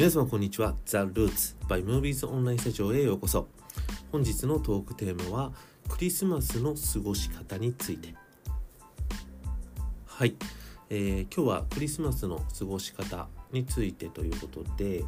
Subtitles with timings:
[0.00, 0.74] 皆様こんにちは。
[0.86, 3.48] The Roots by Movies オンラインスタジオへようこそ。
[4.10, 5.52] 本日のトークテーマは
[5.90, 8.14] クリスマスの過ごし方について。
[10.06, 10.36] はい、
[10.88, 15.04] えー、今日はクリスマスの過ごし方についてということで、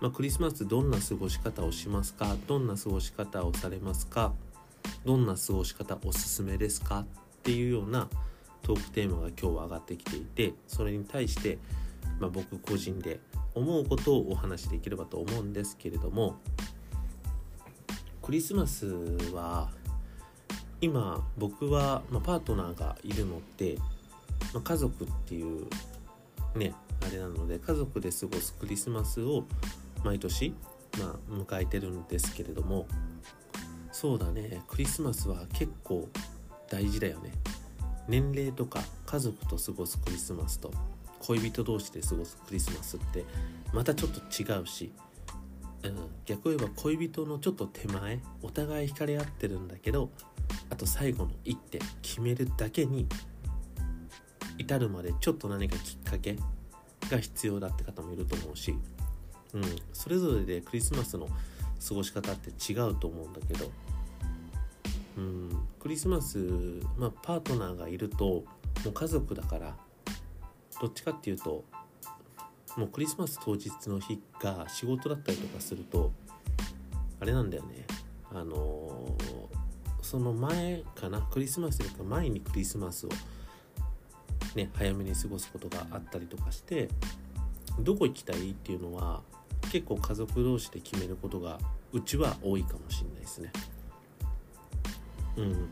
[0.00, 2.34] まあ、クリスマスどんな過ごし方をしますか？
[2.46, 4.32] どんな過ごし方をされますか？
[5.04, 7.00] どんな過ごし方おすすめですか？
[7.00, 7.06] っ
[7.42, 8.08] ていうような
[8.62, 11.58] トークテーマが今日は上がってきていてそれに対して、
[12.18, 13.20] まあ、僕個人で
[13.54, 16.36] 思うことをお話しできればと思うんですけれども
[18.22, 18.86] クリスマス
[19.32, 19.70] は
[20.80, 23.76] 今僕は、まあ、パートナーがいるので、
[24.54, 25.66] まあ、家族っていう
[26.56, 26.74] ね
[27.06, 29.44] あれなので家族で過ごすクリスマスを
[30.04, 30.54] 毎年、
[30.98, 32.86] まあ、迎えてるんですけれども
[33.92, 36.08] そうだねクリスマスは結構
[36.70, 37.32] 大事だよね。
[38.08, 40.72] 年齢とか家族と過ごすクリスマスと。
[41.20, 43.24] 恋人同士で過ごすクリスマスって
[43.72, 44.92] またちょっと違うし、
[45.84, 50.10] うん、逆を言えば恋人のちょっと手前お互い惹かれ合ってるんだけど
[50.70, 53.06] あと最後の一手決めるだけに
[54.58, 56.36] 至るまでちょっと何かきっかけ
[57.10, 58.74] が必要だって方もいると思うし、
[59.54, 61.28] うん、それぞれでクリスマスの
[61.88, 63.70] 過ごし方って違うと思うんだけど、
[65.16, 65.50] うん、
[65.80, 66.38] クリスマス、
[66.98, 68.44] まあ、パートナーがいるとも
[68.86, 69.76] う家族だから
[70.80, 71.64] どっちかっていうと
[72.76, 76.12] もうクリスマス当日の日が仕事だったりとかすると
[77.20, 77.84] あれなんだよね。
[78.32, 83.10] あのー、その前かなクリスマスよりか前にクリスマスを
[84.54, 86.88] ね早めに過ごすことがあったりとかして
[87.80, 89.20] どこ行きたいっていうのは
[89.72, 91.58] 結構家族同士で決めることが
[91.92, 93.52] うちは多いかもしれないですね。
[95.36, 95.68] うん。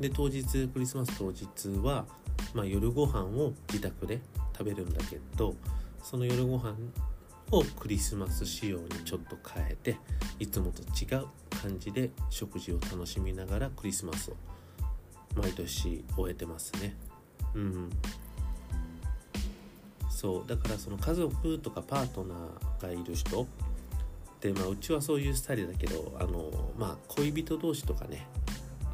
[0.00, 2.06] で当日クリスマス当日は
[2.54, 4.20] まあ、夜ご飯を自宅で
[4.52, 5.54] 食べるんだけど
[6.02, 6.74] その夜ご飯
[7.50, 9.96] をクリスマス仕様にちょっと変えて
[10.38, 11.26] いつもと違う
[11.62, 14.36] 感じで食事を楽しみながらクリスマスを
[15.36, 16.94] 毎年終えてますね。
[17.54, 17.90] うん。
[20.10, 20.48] そう。
[20.48, 23.46] だからその家族とかパートナーがいる人
[24.40, 28.26] でまあうちはそういうスタイルだけどあのまあ恋人同士とかね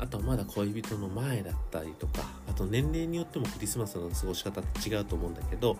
[0.00, 5.76] あとはまだ恋人の前だったりとかあと年齢によってもクリスマスの過ごし方って違うと思うんだけど、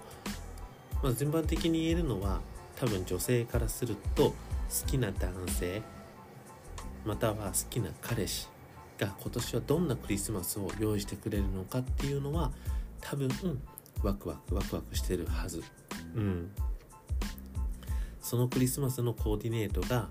[1.02, 2.40] まあ、全般的に言えるのは
[2.76, 4.34] 多分女性からすると好
[4.86, 5.82] きな男性
[7.04, 8.48] または好きな彼氏
[8.98, 12.52] が今年はどんなクリスマスを用意してくれるのかっていうのは
[13.00, 13.62] 多分、うん、
[14.02, 15.62] ワクワクワクワクしてるはず。
[16.14, 16.50] うん。
[18.20, 20.08] そのクリスマスのコーディネートが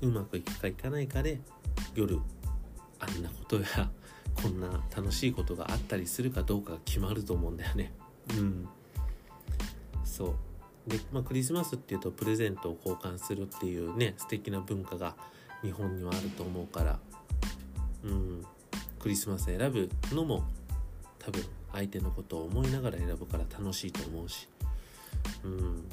[0.00, 1.38] うまくいくかいかないかで
[1.94, 2.18] 夜
[3.02, 3.90] あんなことや
[4.34, 7.92] こんな楽しいことがあったりするかどうかが決まると思うんだよね。
[8.38, 8.68] うん。
[10.04, 10.90] そう。
[10.90, 15.14] で、まあ、クリスマスっていうとプレゼントを交換するっていうね素敵な文化が
[15.62, 16.98] 日本にはあると思うから、
[18.04, 18.44] うん、
[18.98, 20.44] クリスマス選ぶのも
[21.18, 24.48] 多分相手のことを思いながら選ぶから楽しいと思うし、
[25.44, 25.84] うん、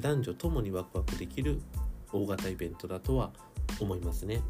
[0.00, 1.60] 男女ともにワクワクできる
[2.12, 3.30] 大型イベントだとは
[3.80, 4.42] 思いますね。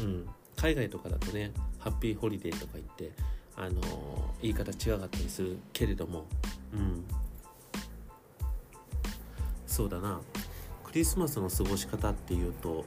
[0.00, 3.12] うん、海外とかだとねハッピーホリデーとか言って
[3.56, 3.80] あの
[4.42, 6.26] 言い方違かったりするけれども
[6.72, 7.04] うん。
[9.66, 10.20] そうだな。
[10.84, 12.86] クリスマスの過ごし方っていうと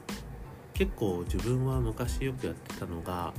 [0.74, 3.34] 結構自分は昔よくやってたのが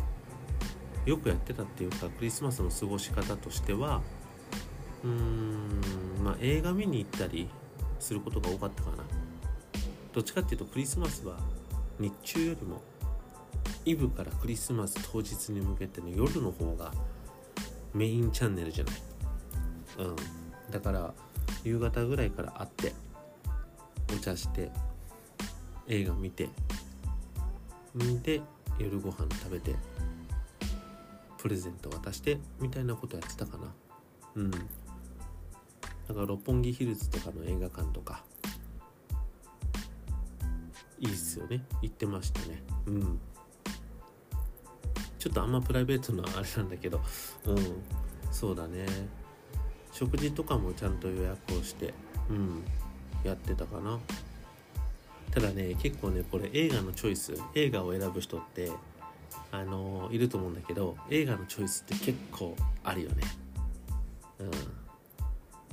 [1.05, 4.03] よくやってたっていうかクリスマスの過ごし方としては
[5.03, 7.49] うーんまあ映画見に行ったり
[7.99, 8.97] することが多かったかな。
[10.13, 11.37] どっちかっていうとクリスマスは
[11.99, 12.83] 日中よりも
[13.85, 16.93] イブからクリスマス当日に向けての夜の方が
[17.95, 18.95] メインチャンネルじゃない。
[19.99, 20.17] うん。
[20.71, 21.13] だから
[21.65, 22.93] 夕方ぐらいから会って
[24.15, 24.71] お茶して
[25.89, 26.49] 映画見て
[27.97, 28.41] んで
[28.79, 29.75] 夜ご飯食べて
[31.39, 33.73] プレゼント渡してみたいなことやってたかな。
[34.37, 34.51] うん。
[34.51, 38.25] だから六本木ヒルズとかの映画館とか
[40.99, 43.21] いいっすよね行ってましたねうん
[45.21, 47.01] ちょっとあんまプライベートなあれなんだけど。
[47.45, 47.57] うん。
[48.33, 48.87] そうだね。
[49.93, 51.93] 食事とかもちゃんと予約をして。
[52.31, 52.63] うん。
[53.23, 53.99] やってたかな。
[55.31, 57.35] ただね結構ねこれ映画のチョイス。
[57.55, 58.73] 映画を選ぶ人って
[59.53, 63.23] あのいると思うんだけど映画のチョイスって結構あるよね。
[64.39, 64.51] うん。
[64.51, 64.59] だ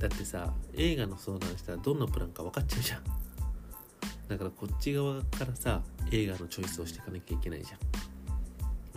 [0.06, 3.02] ってさ映画の相談したらどんなプランか分かっちゃうじゃん。
[4.28, 5.80] だからこっち側からさ
[6.12, 8.07] 映画のチョイスをしていかなきゃいけないじゃん。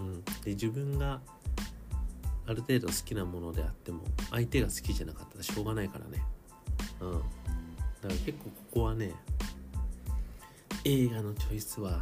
[0.02, 1.22] うん、で自分が
[2.48, 6.24] ある程度好きなものであっても相手が好きじゃなかったらしょうがないからね、
[7.00, 7.24] うん、だか
[8.04, 9.14] ら結構ここはね
[10.84, 12.00] 映画のチョイスは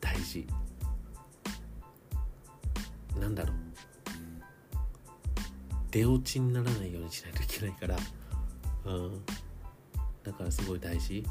[0.00, 0.46] 大事。
[3.18, 3.56] なんだろう。
[5.90, 7.96] 出落ちにならないようにしないといけないから、
[8.84, 9.24] うん、
[10.24, 11.24] だからすごい大事。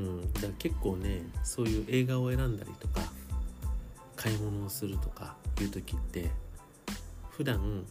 [0.00, 3.02] うん、だから結構ねそういう映画を選んだりとか
[4.16, 6.30] 買い物をするとかいう時って
[7.30, 7.84] 普段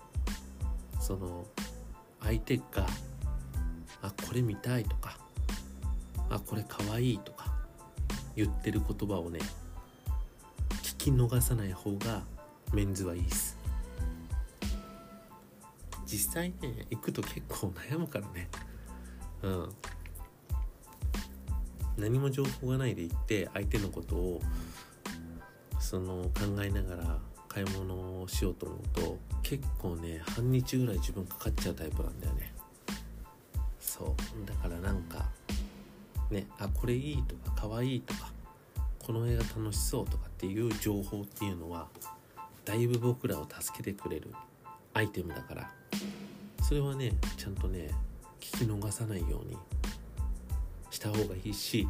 [1.00, 1.46] その
[2.22, 2.64] 相手が
[4.02, 5.20] 「あこれ見たい」とか
[6.30, 7.54] 「あこれかわいい」とか
[8.36, 9.40] 言ってる言葉をね
[10.84, 12.24] 聞き逃さない方が
[12.74, 13.58] メンズはいいっす。
[16.06, 18.50] 実際ね行くと結構悩むからね。
[19.44, 19.76] うん。
[22.00, 24.42] 何も情報がないで行って相手のことを
[25.80, 27.18] その考えながら
[27.48, 32.54] 買い物をしようと思うと結構ね半日ぐらい自分かかっちゃうタイプなんだよね。
[33.80, 34.48] そう。
[34.48, 35.26] だからなんか
[36.30, 38.32] ねあこれいいとかかわいいとか
[39.00, 41.88] この映画楽しそうとかっていう情報っていうのは
[42.66, 44.32] だいぶ僕らを助けてくれる
[44.94, 45.72] アイテムだから。
[46.62, 47.90] それはねちゃんとね
[48.40, 49.58] 聞き逃さないように
[50.90, 51.88] した方がいいし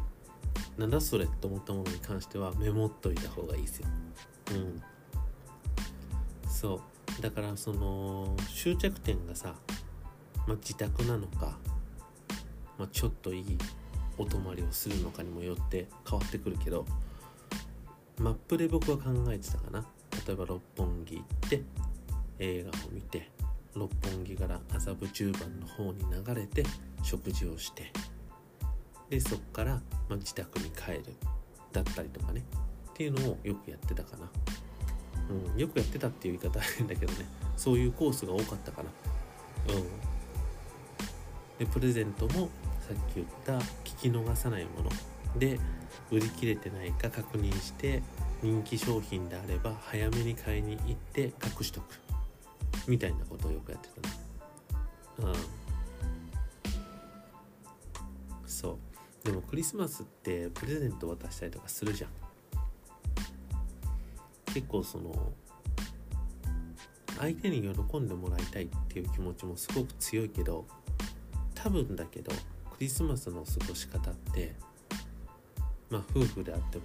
[0.78, 3.88] なんだそれって思ったものに関してはメモっといた方がいいですよ。
[4.52, 4.82] うん。
[6.48, 6.80] そ
[7.18, 9.54] うだからその終着点がさ、
[10.46, 11.58] まあ、自宅なのか、
[12.78, 13.58] まあ、ちょっといい
[14.18, 16.84] お泊まりをするのかにもよって変わってくるけど
[18.18, 19.86] マップで僕は考えてたかな
[20.26, 21.62] 例えば六本木行って
[22.38, 23.30] 映画を見て
[23.74, 26.64] 六本木から麻布十番の方に流れて
[27.02, 27.92] 食事をして
[29.10, 29.74] でそっから、
[30.08, 31.04] まあ、自宅に帰る
[31.72, 32.44] だったりとかね。
[32.90, 34.28] っていうのをよくやってたかな、
[35.30, 37.26] うん、よくやってたっていう言い方変だけどね。
[37.56, 38.90] そういうコースが多かったかな。
[39.74, 39.84] うん。
[41.58, 44.90] でプレゼントもさっき言った聞き逃さないもの。
[45.38, 45.58] で
[46.10, 48.02] 売り切れてないか確認して
[48.42, 52.00] 人気商品であれば早めに買いに行って隠しとく。
[52.86, 53.88] みたいなことをよくやって
[55.18, 55.30] たな。
[55.30, 55.34] うん。
[58.46, 58.89] そう。
[59.24, 62.10] でもクリスマスってプレゼント渡したりとかするじゃん。
[64.52, 65.32] 結構その
[67.18, 70.66] 相手に喜んでもらいたいっていう気持ちもすごく強いけど
[71.54, 74.54] 多分だけどクリスマスの過ごし方って
[75.90, 76.84] まあ夫婦であっても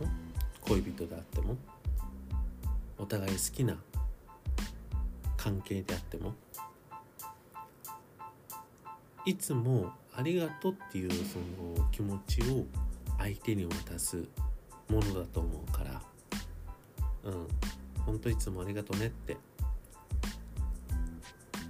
[0.62, 1.56] 恋人であっても
[2.98, 3.78] お互い好きな
[5.38, 6.34] 関係であっても
[9.26, 11.38] いつもありがとうっていうそ
[11.80, 12.66] の気持ちを
[13.18, 14.18] 相手に渡す
[14.90, 16.02] ものだと思うから
[17.26, 17.48] うん。
[18.06, 19.38] 本当いつもありがとうねって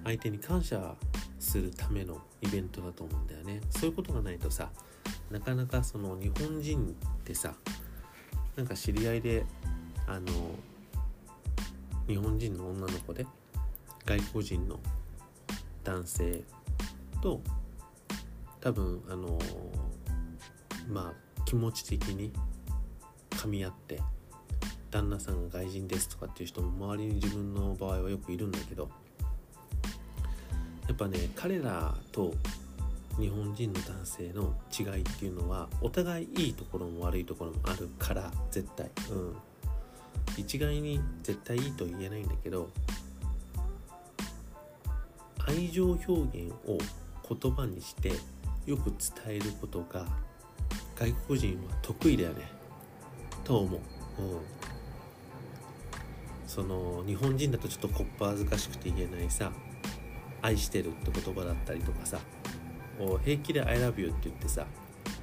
[0.04, 0.96] 相手に感謝
[1.40, 3.62] するためのイベントだと思うんだよね。
[3.72, 4.70] そういうことがないとさ
[5.32, 7.54] なかなかその日本人ってさ
[8.56, 9.46] なんか知り合いで
[10.08, 10.28] あの
[12.08, 13.26] 日本人の女の子で
[14.06, 14.80] 外国人の
[15.84, 16.42] 男性
[17.22, 17.42] と
[18.66, 19.38] 多分あの
[20.90, 22.34] まあ気持ち的に
[23.30, 24.02] 噛み合って
[24.90, 28.90] 旦那さんが外人ですとかっていう人も周りに自分の場合はよくいるんだけど
[30.88, 32.34] やっぱね彼らと
[33.20, 38.90] 日本人の男性の違いっていうのはお互いいいところも悪いところもあるから絶対。
[39.12, 39.36] うん。
[40.38, 42.70] 一概に絶対いいと言えないんだけど
[45.48, 46.80] 愛情表現を
[47.28, 48.12] 言葉にして
[48.66, 50.06] よく伝えることが
[50.96, 52.50] 外国人は得意だよね。
[53.44, 53.80] と思う、
[54.22, 54.40] うん、
[56.48, 59.52] その日本人だとちょっとこっぱ恥ずかしくて言えないさ。
[60.42, 62.20] 愛してるって言葉だったりとかさ。
[63.24, 64.66] 平気で I love you って言ってさ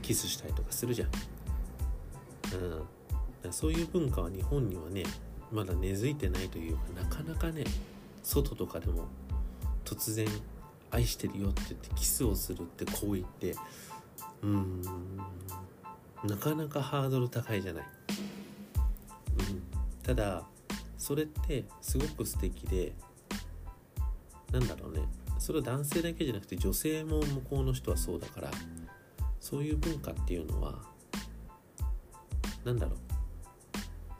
[0.03, 1.09] キスしたりとかするじゃん、
[3.45, 5.05] うん、そういう文化は日本にはね
[5.51, 7.65] まだ根付いてないというかなかなかね
[8.23, 9.07] 外とかでも
[9.85, 10.27] 突然
[10.93, 13.57] 愛してるよって言ってキスをするって行為って
[14.43, 14.83] うーん
[16.25, 17.85] なかなかハードル高いじゃない、
[19.51, 19.63] うん、
[20.03, 20.45] ただ
[20.97, 22.93] それってすごく素敵で
[24.53, 25.01] なんだろうね。
[25.39, 28.51] それは男性だけじゃなくて女性も向こうの人はそうだから
[29.41, 30.79] そういう文化っていうのは
[32.65, 32.99] 何だろう。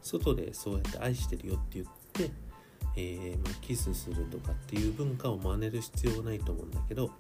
[0.01, 2.31] 外でそうやって愛してるよって言って
[2.97, 7.11] えー、まあ、キスするとかっていう文化を真似る必要はないと思うんだけど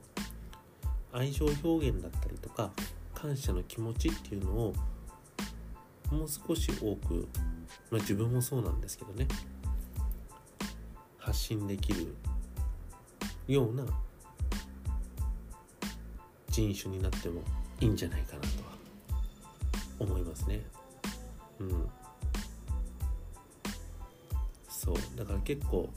[1.12, 2.70] 愛情表現だったりとか
[3.14, 4.74] 感謝の気持ちっていうのを
[6.10, 7.28] もう少し多く、
[7.90, 9.26] まあ、自分もそうなんですけどね
[11.18, 12.14] 発信できる
[13.46, 13.84] ような
[16.50, 17.40] 人種になっても
[17.80, 18.72] いいんじゃないかなとは
[19.98, 20.62] 思いますね。
[21.58, 21.88] うん、
[24.82, 24.96] そう。
[25.16, 25.88] だから結構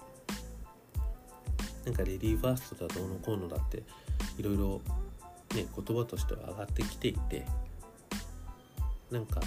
[1.85, 3.81] なんかレディーファーストだどうのこうのだって
[4.37, 4.81] いろいろ
[5.55, 7.45] ね言葉としては上がってきていて
[9.09, 9.41] なんか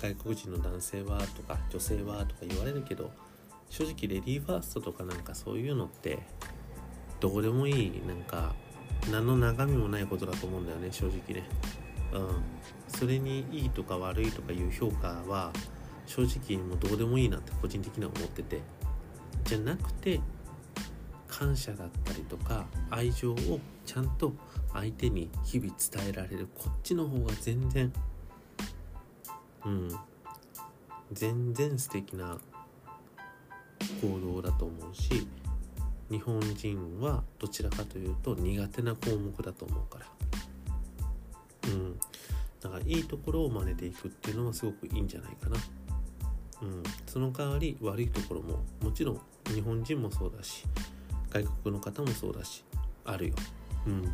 [0.00, 3.10] 外国人の男性はとか女性はとか言われるけど
[3.68, 6.18] 正直レディーファーストとかなんかそういうのって
[7.20, 8.52] どうでもいいなんか
[9.10, 11.44] 何の中身もないことだと思うんだよね正直ね。
[12.12, 12.42] うん。
[12.88, 15.52] それにいいとか悪いとかいう評価は
[16.14, 18.60] 正直もうどうでもいいなって個人的には思ってて
[19.44, 20.20] じゃなくて
[21.26, 24.34] 感謝だったりとか愛情をちゃんと
[24.74, 27.90] 相手に日々伝えられるこっちの方が全然
[29.64, 29.88] うん
[31.12, 32.38] 全然素敵な
[34.02, 35.26] 行動だと思うし
[36.10, 40.06] 日本人はどちらかというと苦手な項目だと思うから。
[41.70, 41.98] うん。
[42.60, 45.56] だからいいところを真似ていくっていうのはすごくいいんじゃないかな。
[46.62, 46.82] うん。
[47.06, 49.20] その代わり悪いところももちろん
[49.52, 50.64] 日本人もそうだし
[51.30, 52.64] 外国の方もそうだし
[53.04, 53.34] あるよ。
[53.86, 54.04] うん。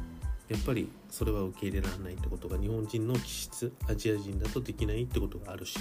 [0.48, 5.78] やっぱりそれは受け入れられないってことが日本人の気質アジア人だとできないってことがあるし。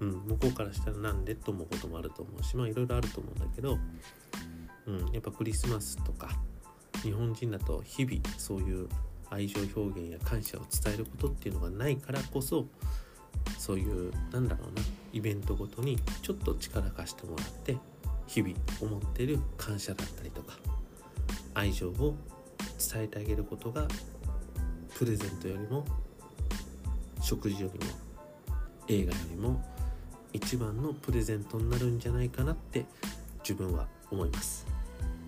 [0.00, 3.78] うん、向こうからしたらなんでと思うこともあると思うしまあいろいろあると思うんだけど、
[4.86, 6.30] うん、やっぱクリスマスとか
[7.02, 8.88] 日本人だと日々そういう
[9.30, 12.66] 愛情表現や感謝を伝えることっていうのがないからこそ
[13.64, 14.82] そういうなんだろうな
[15.14, 17.78] イベントごとにちょっと力貸してもらって
[18.26, 20.58] 日々思ってる感謝だったりとか
[21.54, 22.14] 愛情を
[22.92, 23.88] 伝えてあげることが
[24.98, 25.82] プレゼントよりも
[27.22, 27.92] 食事よりも
[28.88, 29.64] 映画よりも
[30.34, 32.84] 一番のプレゼントになるんじゃないかなって
[33.38, 34.66] 自分は思います。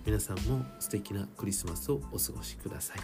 [0.05, 2.99] 皆さんも素敵なクリスマスをお過ごしください。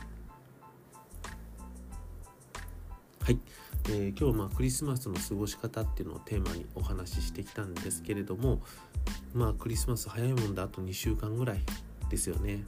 [3.19, 3.39] はい、
[3.89, 8.61] えー、今日はまあクリスマスの過ごし方っていうのをテーマにお話ししてきたんですけれども
[9.33, 11.59] まあクリスマス早いもんだあと2週間ぐらい
[12.09, 12.65] ですよね。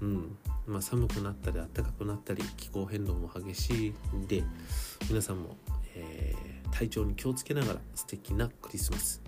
[0.00, 0.36] うん。
[0.66, 4.42] まあ、寒くなったり暖かくなったり気候変動も激しいんで
[5.08, 5.56] 皆さんも、
[5.94, 9.22] えー体調に気をつけながら素敵なクリスマス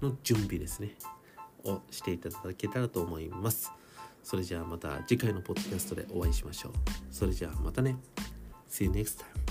[0.00, 0.94] の準備ですね。
[1.64, 3.72] をしていただけたらと思います。
[4.22, 6.72] それじゃあまた次回のポッドキャストでお会いしましょう。
[7.10, 7.96] それじゃあまたね。
[8.68, 9.45] See you next time.